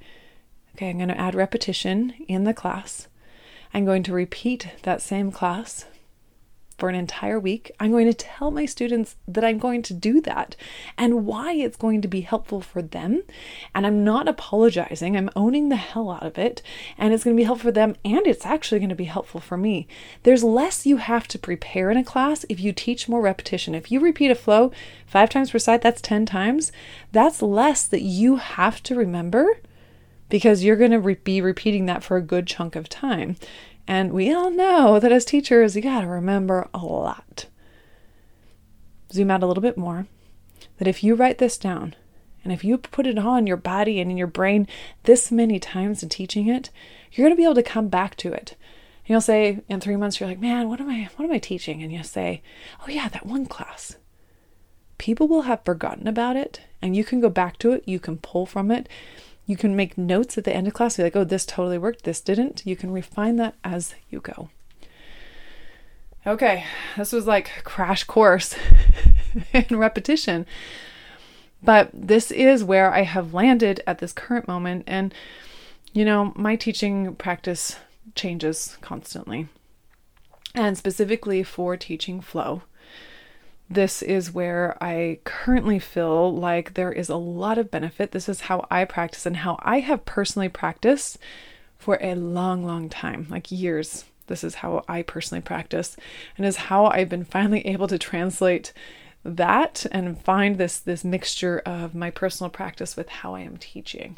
okay, 0.73 0.89
I'm 0.89 0.97
going 0.97 1.09
to 1.09 1.19
add 1.19 1.35
repetition 1.35 2.13
in 2.27 2.45
the 2.45 2.53
class. 2.53 3.07
I'm 3.73 3.85
going 3.85 4.03
to 4.03 4.13
repeat 4.13 4.69
that 4.83 5.01
same 5.01 5.31
class 5.31 5.85
for 6.77 6.89
an 6.89 6.95
entire 6.95 7.39
week. 7.39 7.71
I'm 7.79 7.91
going 7.91 8.07
to 8.07 8.13
tell 8.13 8.51
my 8.51 8.65
students 8.65 9.15
that 9.27 9.43
I'm 9.43 9.57
going 9.57 9.81
to 9.83 9.93
do 9.93 10.19
that 10.21 10.55
and 10.97 11.25
why 11.25 11.53
it's 11.53 11.77
going 11.77 12.01
to 12.01 12.07
be 12.07 12.21
helpful 12.21 12.61
for 12.61 12.81
them. 12.81 13.23
And 13.73 13.87
I'm 13.87 14.03
not 14.03 14.27
apologizing, 14.27 15.15
I'm 15.15 15.29
owning 15.35 15.69
the 15.69 15.75
hell 15.77 16.11
out 16.11 16.23
of 16.23 16.37
it. 16.37 16.61
And 16.97 17.13
it's 17.13 17.23
going 17.23 17.35
to 17.35 17.39
be 17.41 17.45
helpful 17.45 17.69
for 17.69 17.73
them 17.73 17.95
and 18.03 18.27
it's 18.27 18.45
actually 18.45 18.79
going 18.79 18.89
to 18.89 18.95
be 18.95 19.05
helpful 19.05 19.39
for 19.39 19.57
me. 19.57 19.87
There's 20.23 20.43
less 20.43 20.85
you 20.85 20.97
have 20.97 21.27
to 21.29 21.39
prepare 21.39 21.89
in 21.91 21.97
a 21.97 22.03
class 22.03 22.45
if 22.49 22.59
you 22.59 22.73
teach 22.73 23.07
more 23.07 23.21
repetition. 23.21 23.75
If 23.75 23.91
you 23.91 23.99
repeat 23.99 24.31
a 24.31 24.35
flow 24.35 24.71
five 25.05 25.29
times 25.29 25.51
per 25.51 25.59
side, 25.59 25.81
that's 25.81 26.01
10 26.01 26.25
times. 26.25 26.71
That's 27.11 27.41
less 27.41 27.87
that 27.87 28.01
you 28.01 28.37
have 28.37 28.83
to 28.83 28.95
remember 28.95 29.59
because 30.29 30.63
you're 30.63 30.75
going 30.75 30.91
to 30.91 30.99
re- 30.99 31.15
be 31.15 31.41
repeating 31.41 31.85
that 31.85 32.03
for 32.03 32.17
a 32.17 32.21
good 32.21 32.47
chunk 32.47 32.75
of 32.75 32.89
time. 32.89 33.35
And 33.87 34.13
we 34.13 34.33
all 34.33 34.49
know 34.49 34.99
that 34.99 35.11
as 35.11 35.25
teachers, 35.25 35.75
you 35.75 35.81
got 35.81 36.01
to 36.01 36.07
remember 36.07 36.67
a 36.73 36.79
lot. 36.79 37.45
Zoom 39.11 39.31
out 39.31 39.43
a 39.43 39.47
little 39.47 39.61
bit 39.61 39.77
more. 39.77 40.07
That 40.77 40.87
if 40.87 41.03
you 41.03 41.15
write 41.15 41.37
this 41.37 41.57
down 41.57 41.95
and 42.43 42.51
if 42.51 42.63
you 42.63 42.77
put 42.77 43.07
it 43.07 43.17
on 43.17 43.47
your 43.47 43.57
body 43.57 43.99
and 43.99 44.11
in 44.11 44.17
your 44.17 44.27
brain 44.27 44.67
this 45.03 45.31
many 45.31 45.59
times 45.59 46.03
in 46.03 46.09
teaching 46.09 46.47
it, 46.47 46.69
you're 47.11 47.25
going 47.25 47.35
to 47.35 47.39
be 47.39 47.43
able 47.43 47.55
to 47.55 47.63
come 47.63 47.87
back 47.87 48.15
to 48.17 48.33
it. 48.33 48.55
And 49.05 49.09
you'll 49.09 49.21
say 49.21 49.61
in 49.69 49.79
three 49.79 49.95
months, 49.95 50.19
you're 50.19 50.27
like, 50.27 50.39
man, 50.39 50.67
what 50.67 50.81
am 50.81 50.89
I, 50.89 51.09
what 51.15 51.25
am 51.25 51.31
I 51.31 51.37
teaching? 51.37 51.83
And 51.83 51.91
you'll 51.91 52.03
say, 52.03 52.41
oh 52.81 52.89
yeah, 52.89 53.07
that 53.09 53.25
one 53.25 53.45
class. 53.45 53.97
People 54.97 55.27
will 55.27 55.43
have 55.43 55.63
forgotten 55.63 56.07
about 56.07 56.35
it 56.35 56.61
and 56.81 56.95
you 56.95 57.03
can 57.03 57.19
go 57.19 57.29
back 57.29 57.57
to 57.59 57.71
it. 57.71 57.83
You 57.85 57.99
can 57.99 58.17
pull 58.17 58.45
from 58.45 58.71
it 58.71 58.89
you 59.45 59.55
can 59.55 59.75
make 59.75 59.97
notes 59.97 60.37
at 60.37 60.43
the 60.43 60.55
end 60.55 60.67
of 60.67 60.73
class, 60.73 60.97
be 60.97 61.03
like, 61.03 61.15
oh, 61.15 61.23
this 61.23 61.45
totally 61.45 61.77
worked, 61.77 62.03
this 62.03 62.21
didn't. 62.21 62.63
You 62.65 62.75
can 62.75 62.91
refine 62.91 63.35
that 63.35 63.55
as 63.63 63.93
you 64.09 64.19
go. 64.19 64.49
Okay, 66.27 66.63
this 66.97 67.11
was 67.11 67.27
like 67.27 67.51
crash 67.63 68.03
course 68.03 68.55
in 69.53 69.77
repetition. 69.77 70.47
But 71.61 71.89
this 71.93 72.31
is 72.31 72.63
where 72.63 72.93
I 72.93 73.03
have 73.03 73.33
landed 73.33 73.81
at 73.85 73.99
this 73.99 74.13
current 74.13 74.47
moment. 74.47 74.83
And, 74.87 75.13
you 75.93 76.03
know, 76.05 76.33
my 76.35 76.55
teaching 76.55 77.15
practice 77.15 77.77
changes 78.15 78.77
constantly. 78.81 79.47
And 80.55 80.77
specifically 80.77 81.43
for 81.43 81.77
teaching 81.77 82.21
flow, 82.21 82.63
this 83.69 84.01
is 84.01 84.31
where 84.31 84.77
I 84.81 85.19
currently 85.23 85.79
feel 85.79 86.33
like 86.33 86.73
there 86.73 86.91
is 86.91 87.09
a 87.09 87.15
lot 87.15 87.57
of 87.57 87.71
benefit. 87.71 88.11
This 88.11 88.29
is 88.29 88.41
how 88.41 88.67
I 88.69 88.85
practice 88.85 89.25
and 89.25 89.37
how 89.37 89.57
I 89.61 89.79
have 89.79 90.05
personally 90.05 90.49
practiced 90.49 91.17
for 91.77 91.97
a 92.01 92.15
long, 92.15 92.63
long 92.65 92.89
time, 92.89 93.27
like 93.29 93.51
years. 93.51 94.05
This 94.27 94.43
is 94.43 94.55
how 94.55 94.83
I 94.87 95.01
personally 95.01 95.41
practice 95.41 95.97
and 96.37 96.45
is 96.45 96.55
how 96.55 96.87
I've 96.87 97.09
been 97.09 97.25
finally 97.25 97.65
able 97.67 97.87
to 97.87 97.97
translate 97.97 98.73
that 99.23 99.85
and 99.91 100.19
find 100.21 100.57
this 100.57 100.79
this 100.79 101.03
mixture 101.03 101.59
of 101.65 101.95
my 101.95 102.11
personal 102.11 102.49
practice 102.49 102.95
with 102.95 103.09
how 103.09 103.33
I 103.35 103.41
am 103.41 103.57
teaching. 103.57 104.17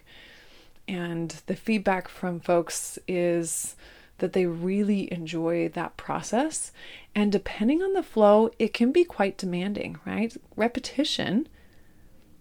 And 0.87 1.41
the 1.47 1.55
feedback 1.55 2.07
from 2.07 2.39
folks 2.39 2.99
is 3.07 3.75
that 4.19 4.33
they 4.33 4.45
really 4.45 5.11
enjoy 5.11 5.69
that 5.69 5.97
process. 5.97 6.71
And 7.13 7.31
depending 7.31 7.81
on 7.81 7.93
the 7.93 8.03
flow, 8.03 8.49
it 8.59 8.73
can 8.73 8.91
be 8.91 9.03
quite 9.03 9.37
demanding, 9.37 9.99
right? 10.05 10.35
Repetition 10.55 11.47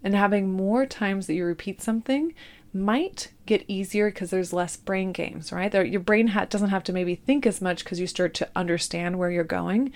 and 0.02 0.14
having 0.14 0.52
more 0.52 0.86
times 0.86 1.26
that 1.26 1.34
you 1.34 1.44
repeat 1.44 1.82
something 1.82 2.34
might 2.72 3.32
get 3.46 3.64
easier 3.68 4.10
because 4.10 4.30
there's 4.30 4.52
less 4.52 4.76
brain 4.76 5.12
games, 5.12 5.52
right? 5.52 5.72
Your 5.86 6.00
brain 6.00 6.28
ha- 6.28 6.44
doesn't 6.44 6.70
have 6.70 6.84
to 6.84 6.92
maybe 6.92 7.14
think 7.14 7.46
as 7.46 7.60
much 7.60 7.82
because 7.82 8.00
you 8.00 8.06
start 8.06 8.34
to 8.34 8.48
understand 8.54 9.18
where 9.18 9.30
you're 9.30 9.44
going. 9.44 9.92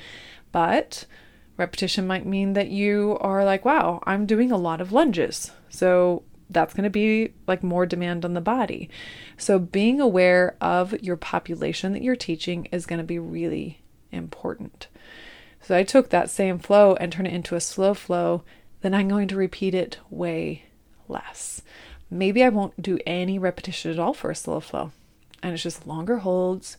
But 0.52 1.04
repetition 1.56 2.06
might 2.06 2.26
mean 2.26 2.54
that 2.54 2.70
you 2.70 3.18
are 3.20 3.44
like, 3.44 3.64
wow, 3.64 4.02
I'm 4.04 4.26
doing 4.26 4.50
a 4.50 4.56
lot 4.56 4.80
of 4.80 4.92
lunges. 4.92 5.52
So 5.68 6.22
that's 6.50 6.74
going 6.74 6.84
to 6.84 6.90
be 6.90 7.32
like 7.46 7.62
more 7.62 7.86
demand 7.86 8.24
on 8.24 8.34
the 8.34 8.40
body. 8.40 8.90
So, 9.36 9.58
being 9.58 10.00
aware 10.00 10.56
of 10.60 11.00
your 11.02 11.16
population 11.16 11.92
that 11.92 12.02
you're 12.02 12.16
teaching 12.16 12.66
is 12.66 12.86
going 12.86 12.98
to 12.98 13.04
be 13.04 13.18
really 13.18 13.80
important. 14.12 14.88
So, 15.60 15.76
I 15.76 15.82
took 15.82 16.10
that 16.10 16.30
same 16.30 16.58
flow 16.58 16.94
and 16.96 17.12
turned 17.12 17.28
it 17.28 17.34
into 17.34 17.54
a 17.54 17.60
slow 17.60 17.94
flow. 17.94 18.42
Then 18.82 18.94
I'm 18.94 19.08
going 19.08 19.28
to 19.28 19.36
repeat 19.36 19.74
it 19.74 19.98
way 20.08 20.64
less. 21.08 21.62
Maybe 22.10 22.42
I 22.42 22.48
won't 22.48 22.82
do 22.82 22.98
any 23.06 23.38
repetition 23.38 23.90
at 23.90 23.98
all 23.98 24.14
for 24.14 24.30
a 24.30 24.34
slow 24.34 24.60
flow. 24.60 24.92
And 25.42 25.54
it's 25.54 25.62
just 25.62 25.86
longer 25.86 26.18
holds, 26.18 26.76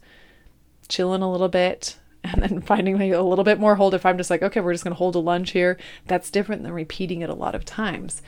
chilling 0.88 1.22
a 1.22 1.32
little 1.32 1.48
bit, 1.48 1.98
and 2.24 2.42
then 2.42 2.62
finding 2.62 2.98
maybe 2.98 3.14
a 3.14 3.24
little 3.24 3.46
bit 3.46 3.60
more 3.60 3.76
hold 3.76 3.94
if 3.94 4.06
I'm 4.06 4.18
just 4.18 4.30
like, 4.30 4.44
okay, 4.44 4.60
we're 4.60 4.74
just 4.74 4.84
going 4.84 4.94
to 4.94 4.98
hold 4.98 5.16
a 5.16 5.20
lunge 5.20 5.52
here. 5.52 5.78
That's 6.08 6.30
different 6.30 6.64
than 6.64 6.74
repeating 6.74 7.22
it 7.22 7.30
a 7.30 7.36
lot 7.36 7.56
of 7.56 7.66
times. 7.66 8.22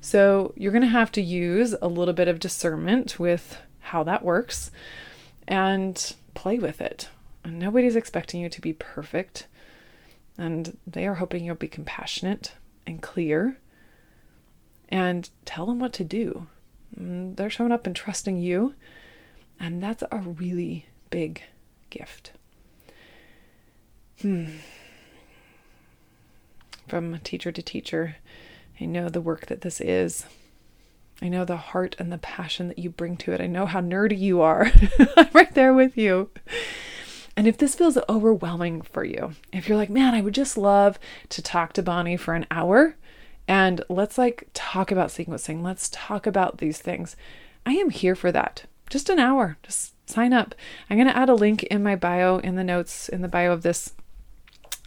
So 0.00 0.52
you're 0.56 0.72
going 0.72 0.82
to 0.82 0.88
have 0.88 1.12
to 1.12 1.22
use 1.22 1.74
a 1.80 1.88
little 1.88 2.14
bit 2.14 2.28
of 2.28 2.38
discernment 2.38 3.18
with 3.18 3.58
how 3.80 4.02
that 4.04 4.24
works 4.24 4.70
and 5.46 6.14
play 6.34 6.58
with 6.58 6.80
it. 6.80 7.08
And 7.44 7.58
nobody's 7.58 7.96
expecting 7.96 8.40
you 8.40 8.48
to 8.48 8.60
be 8.60 8.72
perfect. 8.72 9.46
And 10.36 10.76
they 10.86 11.06
are 11.06 11.14
hoping 11.14 11.44
you'll 11.44 11.56
be 11.56 11.68
compassionate 11.68 12.52
and 12.86 13.02
clear 13.02 13.58
and 14.88 15.28
tell 15.44 15.66
them 15.66 15.78
what 15.78 15.92
to 15.94 16.04
do. 16.04 16.46
And 16.96 17.34
mm, 17.34 17.36
they're 17.36 17.50
showing 17.50 17.72
up 17.72 17.86
and 17.86 17.94
trusting 17.94 18.36
you. 18.36 18.74
And 19.58 19.82
that's 19.82 20.04
a 20.10 20.18
really 20.18 20.86
big 21.10 21.42
gift. 21.90 22.32
Hmm. 24.20 24.46
From 26.86 27.18
teacher 27.20 27.52
to 27.52 27.62
teacher, 27.62 28.16
I 28.80 28.84
know 28.84 29.08
the 29.08 29.20
work 29.20 29.46
that 29.46 29.62
this 29.62 29.80
is. 29.80 30.24
I 31.20 31.28
know 31.28 31.44
the 31.44 31.56
heart 31.56 31.96
and 31.98 32.12
the 32.12 32.18
passion 32.18 32.68
that 32.68 32.78
you 32.78 32.90
bring 32.90 33.16
to 33.18 33.32
it. 33.32 33.40
I 33.40 33.46
know 33.46 33.66
how 33.66 33.80
nerdy 33.80 34.18
you 34.18 34.40
are. 34.40 34.70
I'm 35.16 35.28
right 35.32 35.52
there 35.54 35.74
with 35.74 35.96
you. 35.96 36.30
And 37.36 37.46
if 37.46 37.58
this 37.58 37.74
feels 37.74 37.98
overwhelming 38.08 38.82
for 38.82 39.04
you, 39.04 39.32
if 39.52 39.68
you're 39.68 39.76
like, 39.76 39.90
man, 39.90 40.14
I 40.14 40.20
would 40.20 40.34
just 40.34 40.56
love 40.56 40.98
to 41.30 41.42
talk 41.42 41.72
to 41.74 41.82
Bonnie 41.82 42.16
for 42.16 42.34
an 42.34 42.46
hour 42.50 42.96
and 43.48 43.82
let's 43.88 44.18
like 44.18 44.48
talk 44.54 44.90
about 44.90 45.08
sequencing, 45.08 45.62
let's 45.62 45.88
talk 45.88 46.26
about 46.26 46.58
these 46.58 46.78
things, 46.78 47.16
I 47.64 47.72
am 47.72 47.90
here 47.90 48.14
for 48.14 48.30
that. 48.32 48.64
Just 48.90 49.08
an 49.08 49.18
hour. 49.18 49.56
Just 49.62 49.94
sign 50.08 50.32
up. 50.32 50.54
I'm 50.88 50.96
going 50.96 51.08
to 51.08 51.16
add 51.16 51.28
a 51.28 51.34
link 51.34 51.62
in 51.64 51.82
my 51.82 51.96
bio, 51.96 52.38
in 52.38 52.56
the 52.56 52.64
notes, 52.64 53.08
in 53.08 53.22
the 53.22 53.28
bio 53.28 53.52
of 53.52 53.62
this 53.62 53.92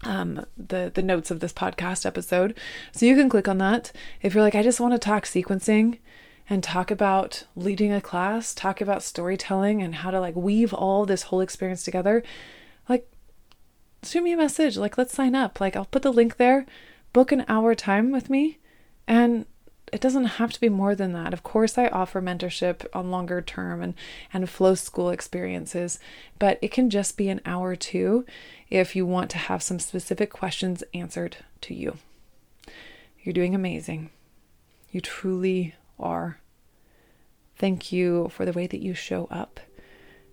um, 0.04 0.46
the 0.58 0.92
the 0.94 1.04
notes 1.04 1.32
of 1.32 1.40
this 1.40 1.54
podcast 1.54 2.06
episode. 2.06 2.58
So 2.92 3.06
you 3.06 3.16
can 3.16 3.30
click 3.30 3.48
on 3.48 3.58
that 3.60 3.92
if 4.22 4.34
you're 4.34 4.44
like, 4.44 4.56
I 4.56 4.64
just 4.64 4.80
want 4.80 4.94
to 4.94 5.00
talk 5.00 5.26
sequencing 5.26 6.00
and 6.50 6.64
talk 6.64 6.92
about 6.92 7.46
leading 7.56 7.92
a 7.92 8.02
class, 8.02 8.54
talk 8.54 8.82
about 8.82 9.04
storytelling 9.04 9.82
and 9.82 9.96
how 9.96 10.12
to 10.12 10.20
like 10.20 10.36
weave 10.36 10.74
all 10.74 11.06
this 11.06 11.24
whole 11.24 11.42
experience 11.42 11.84
together. 11.84 12.24
Like, 12.90 13.10
shoot 14.04 14.24
me 14.24 14.34
a 14.34 14.38
message. 14.38 14.78
Like, 14.78 14.98
let's 14.98 15.14
sign 15.14 15.36
up. 15.36 15.62
Like, 15.62 15.76
I'll 15.76 15.86
put 15.86 16.02
the 16.02 16.12
link 16.12 16.38
there. 16.38 16.66
Book 17.14 17.32
an 17.32 17.46
hour 17.48 17.76
time 17.76 18.12
with 18.12 18.30
me, 18.30 18.58
and 19.08 19.46
it 19.92 20.02
doesn't 20.02 20.26
have 20.26 20.54
to 20.54 20.62
be 20.62 20.70
more 20.70 20.96
than 20.96 21.14
that. 21.14 21.34
Of 21.34 21.44
course, 21.44 21.78
I 21.78 21.88
offer 21.88 22.22
mentorship 22.22 22.86
on 22.94 23.12
longer 23.12 23.42
term 23.42 23.82
and, 23.82 23.94
and 24.34 24.50
flow 24.50 24.76
school 24.76 25.10
experiences, 25.10 26.00
but 26.40 26.58
it 26.62 26.72
can 26.72 26.90
just 26.90 27.18
be 27.18 27.30
an 27.30 27.42
hour 27.46 27.76
too 27.76 28.26
if 28.70 28.96
you 28.96 29.06
want 29.06 29.30
to 29.32 29.38
have 29.38 29.62
some 29.62 29.80
specific 29.80 30.32
questions 30.32 30.84
answered 30.94 31.38
to 31.62 31.74
you. 31.74 31.98
You're 33.22 33.34
doing 33.34 33.54
amazing. 33.54 34.10
You 34.92 35.02
truly 35.02 35.76
are. 36.00 36.40
Thank 37.58 37.92
you 37.92 38.30
for 38.30 38.46
the 38.46 38.54
way 38.54 38.68
that 38.68 38.82
you 38.82 38.94
show 38.94 39.28
up 39.30 39.60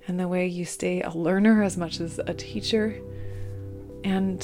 and 0.07 0.19
the 0.19 0.29
way 0.29 0.47
you 0.47 0.65
stay 0.65 1.03
a 1.03 1.11
learner 1.11 1.62
as 1.62 1.77
much 1.77 2.00
as 2.00 2.19
a 2.19 2.32
teacher. 2.32 2.99
And 4.04 4.41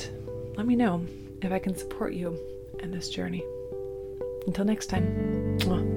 let 0.57 0.67
me 0.67 0.77
know 0.77 1.07
if 1.41 1.53
I 1.53 1.59
can 1.59 1.77
support 1.77 2.13
you 2.13 2.39
in 2.81 2.91
this 2.91 3.09
journey. 3.09 3.43
Until 4.47 4.65
next 4.65 4.87
time. 4.87 5.07
Mwah. 5.61 5.94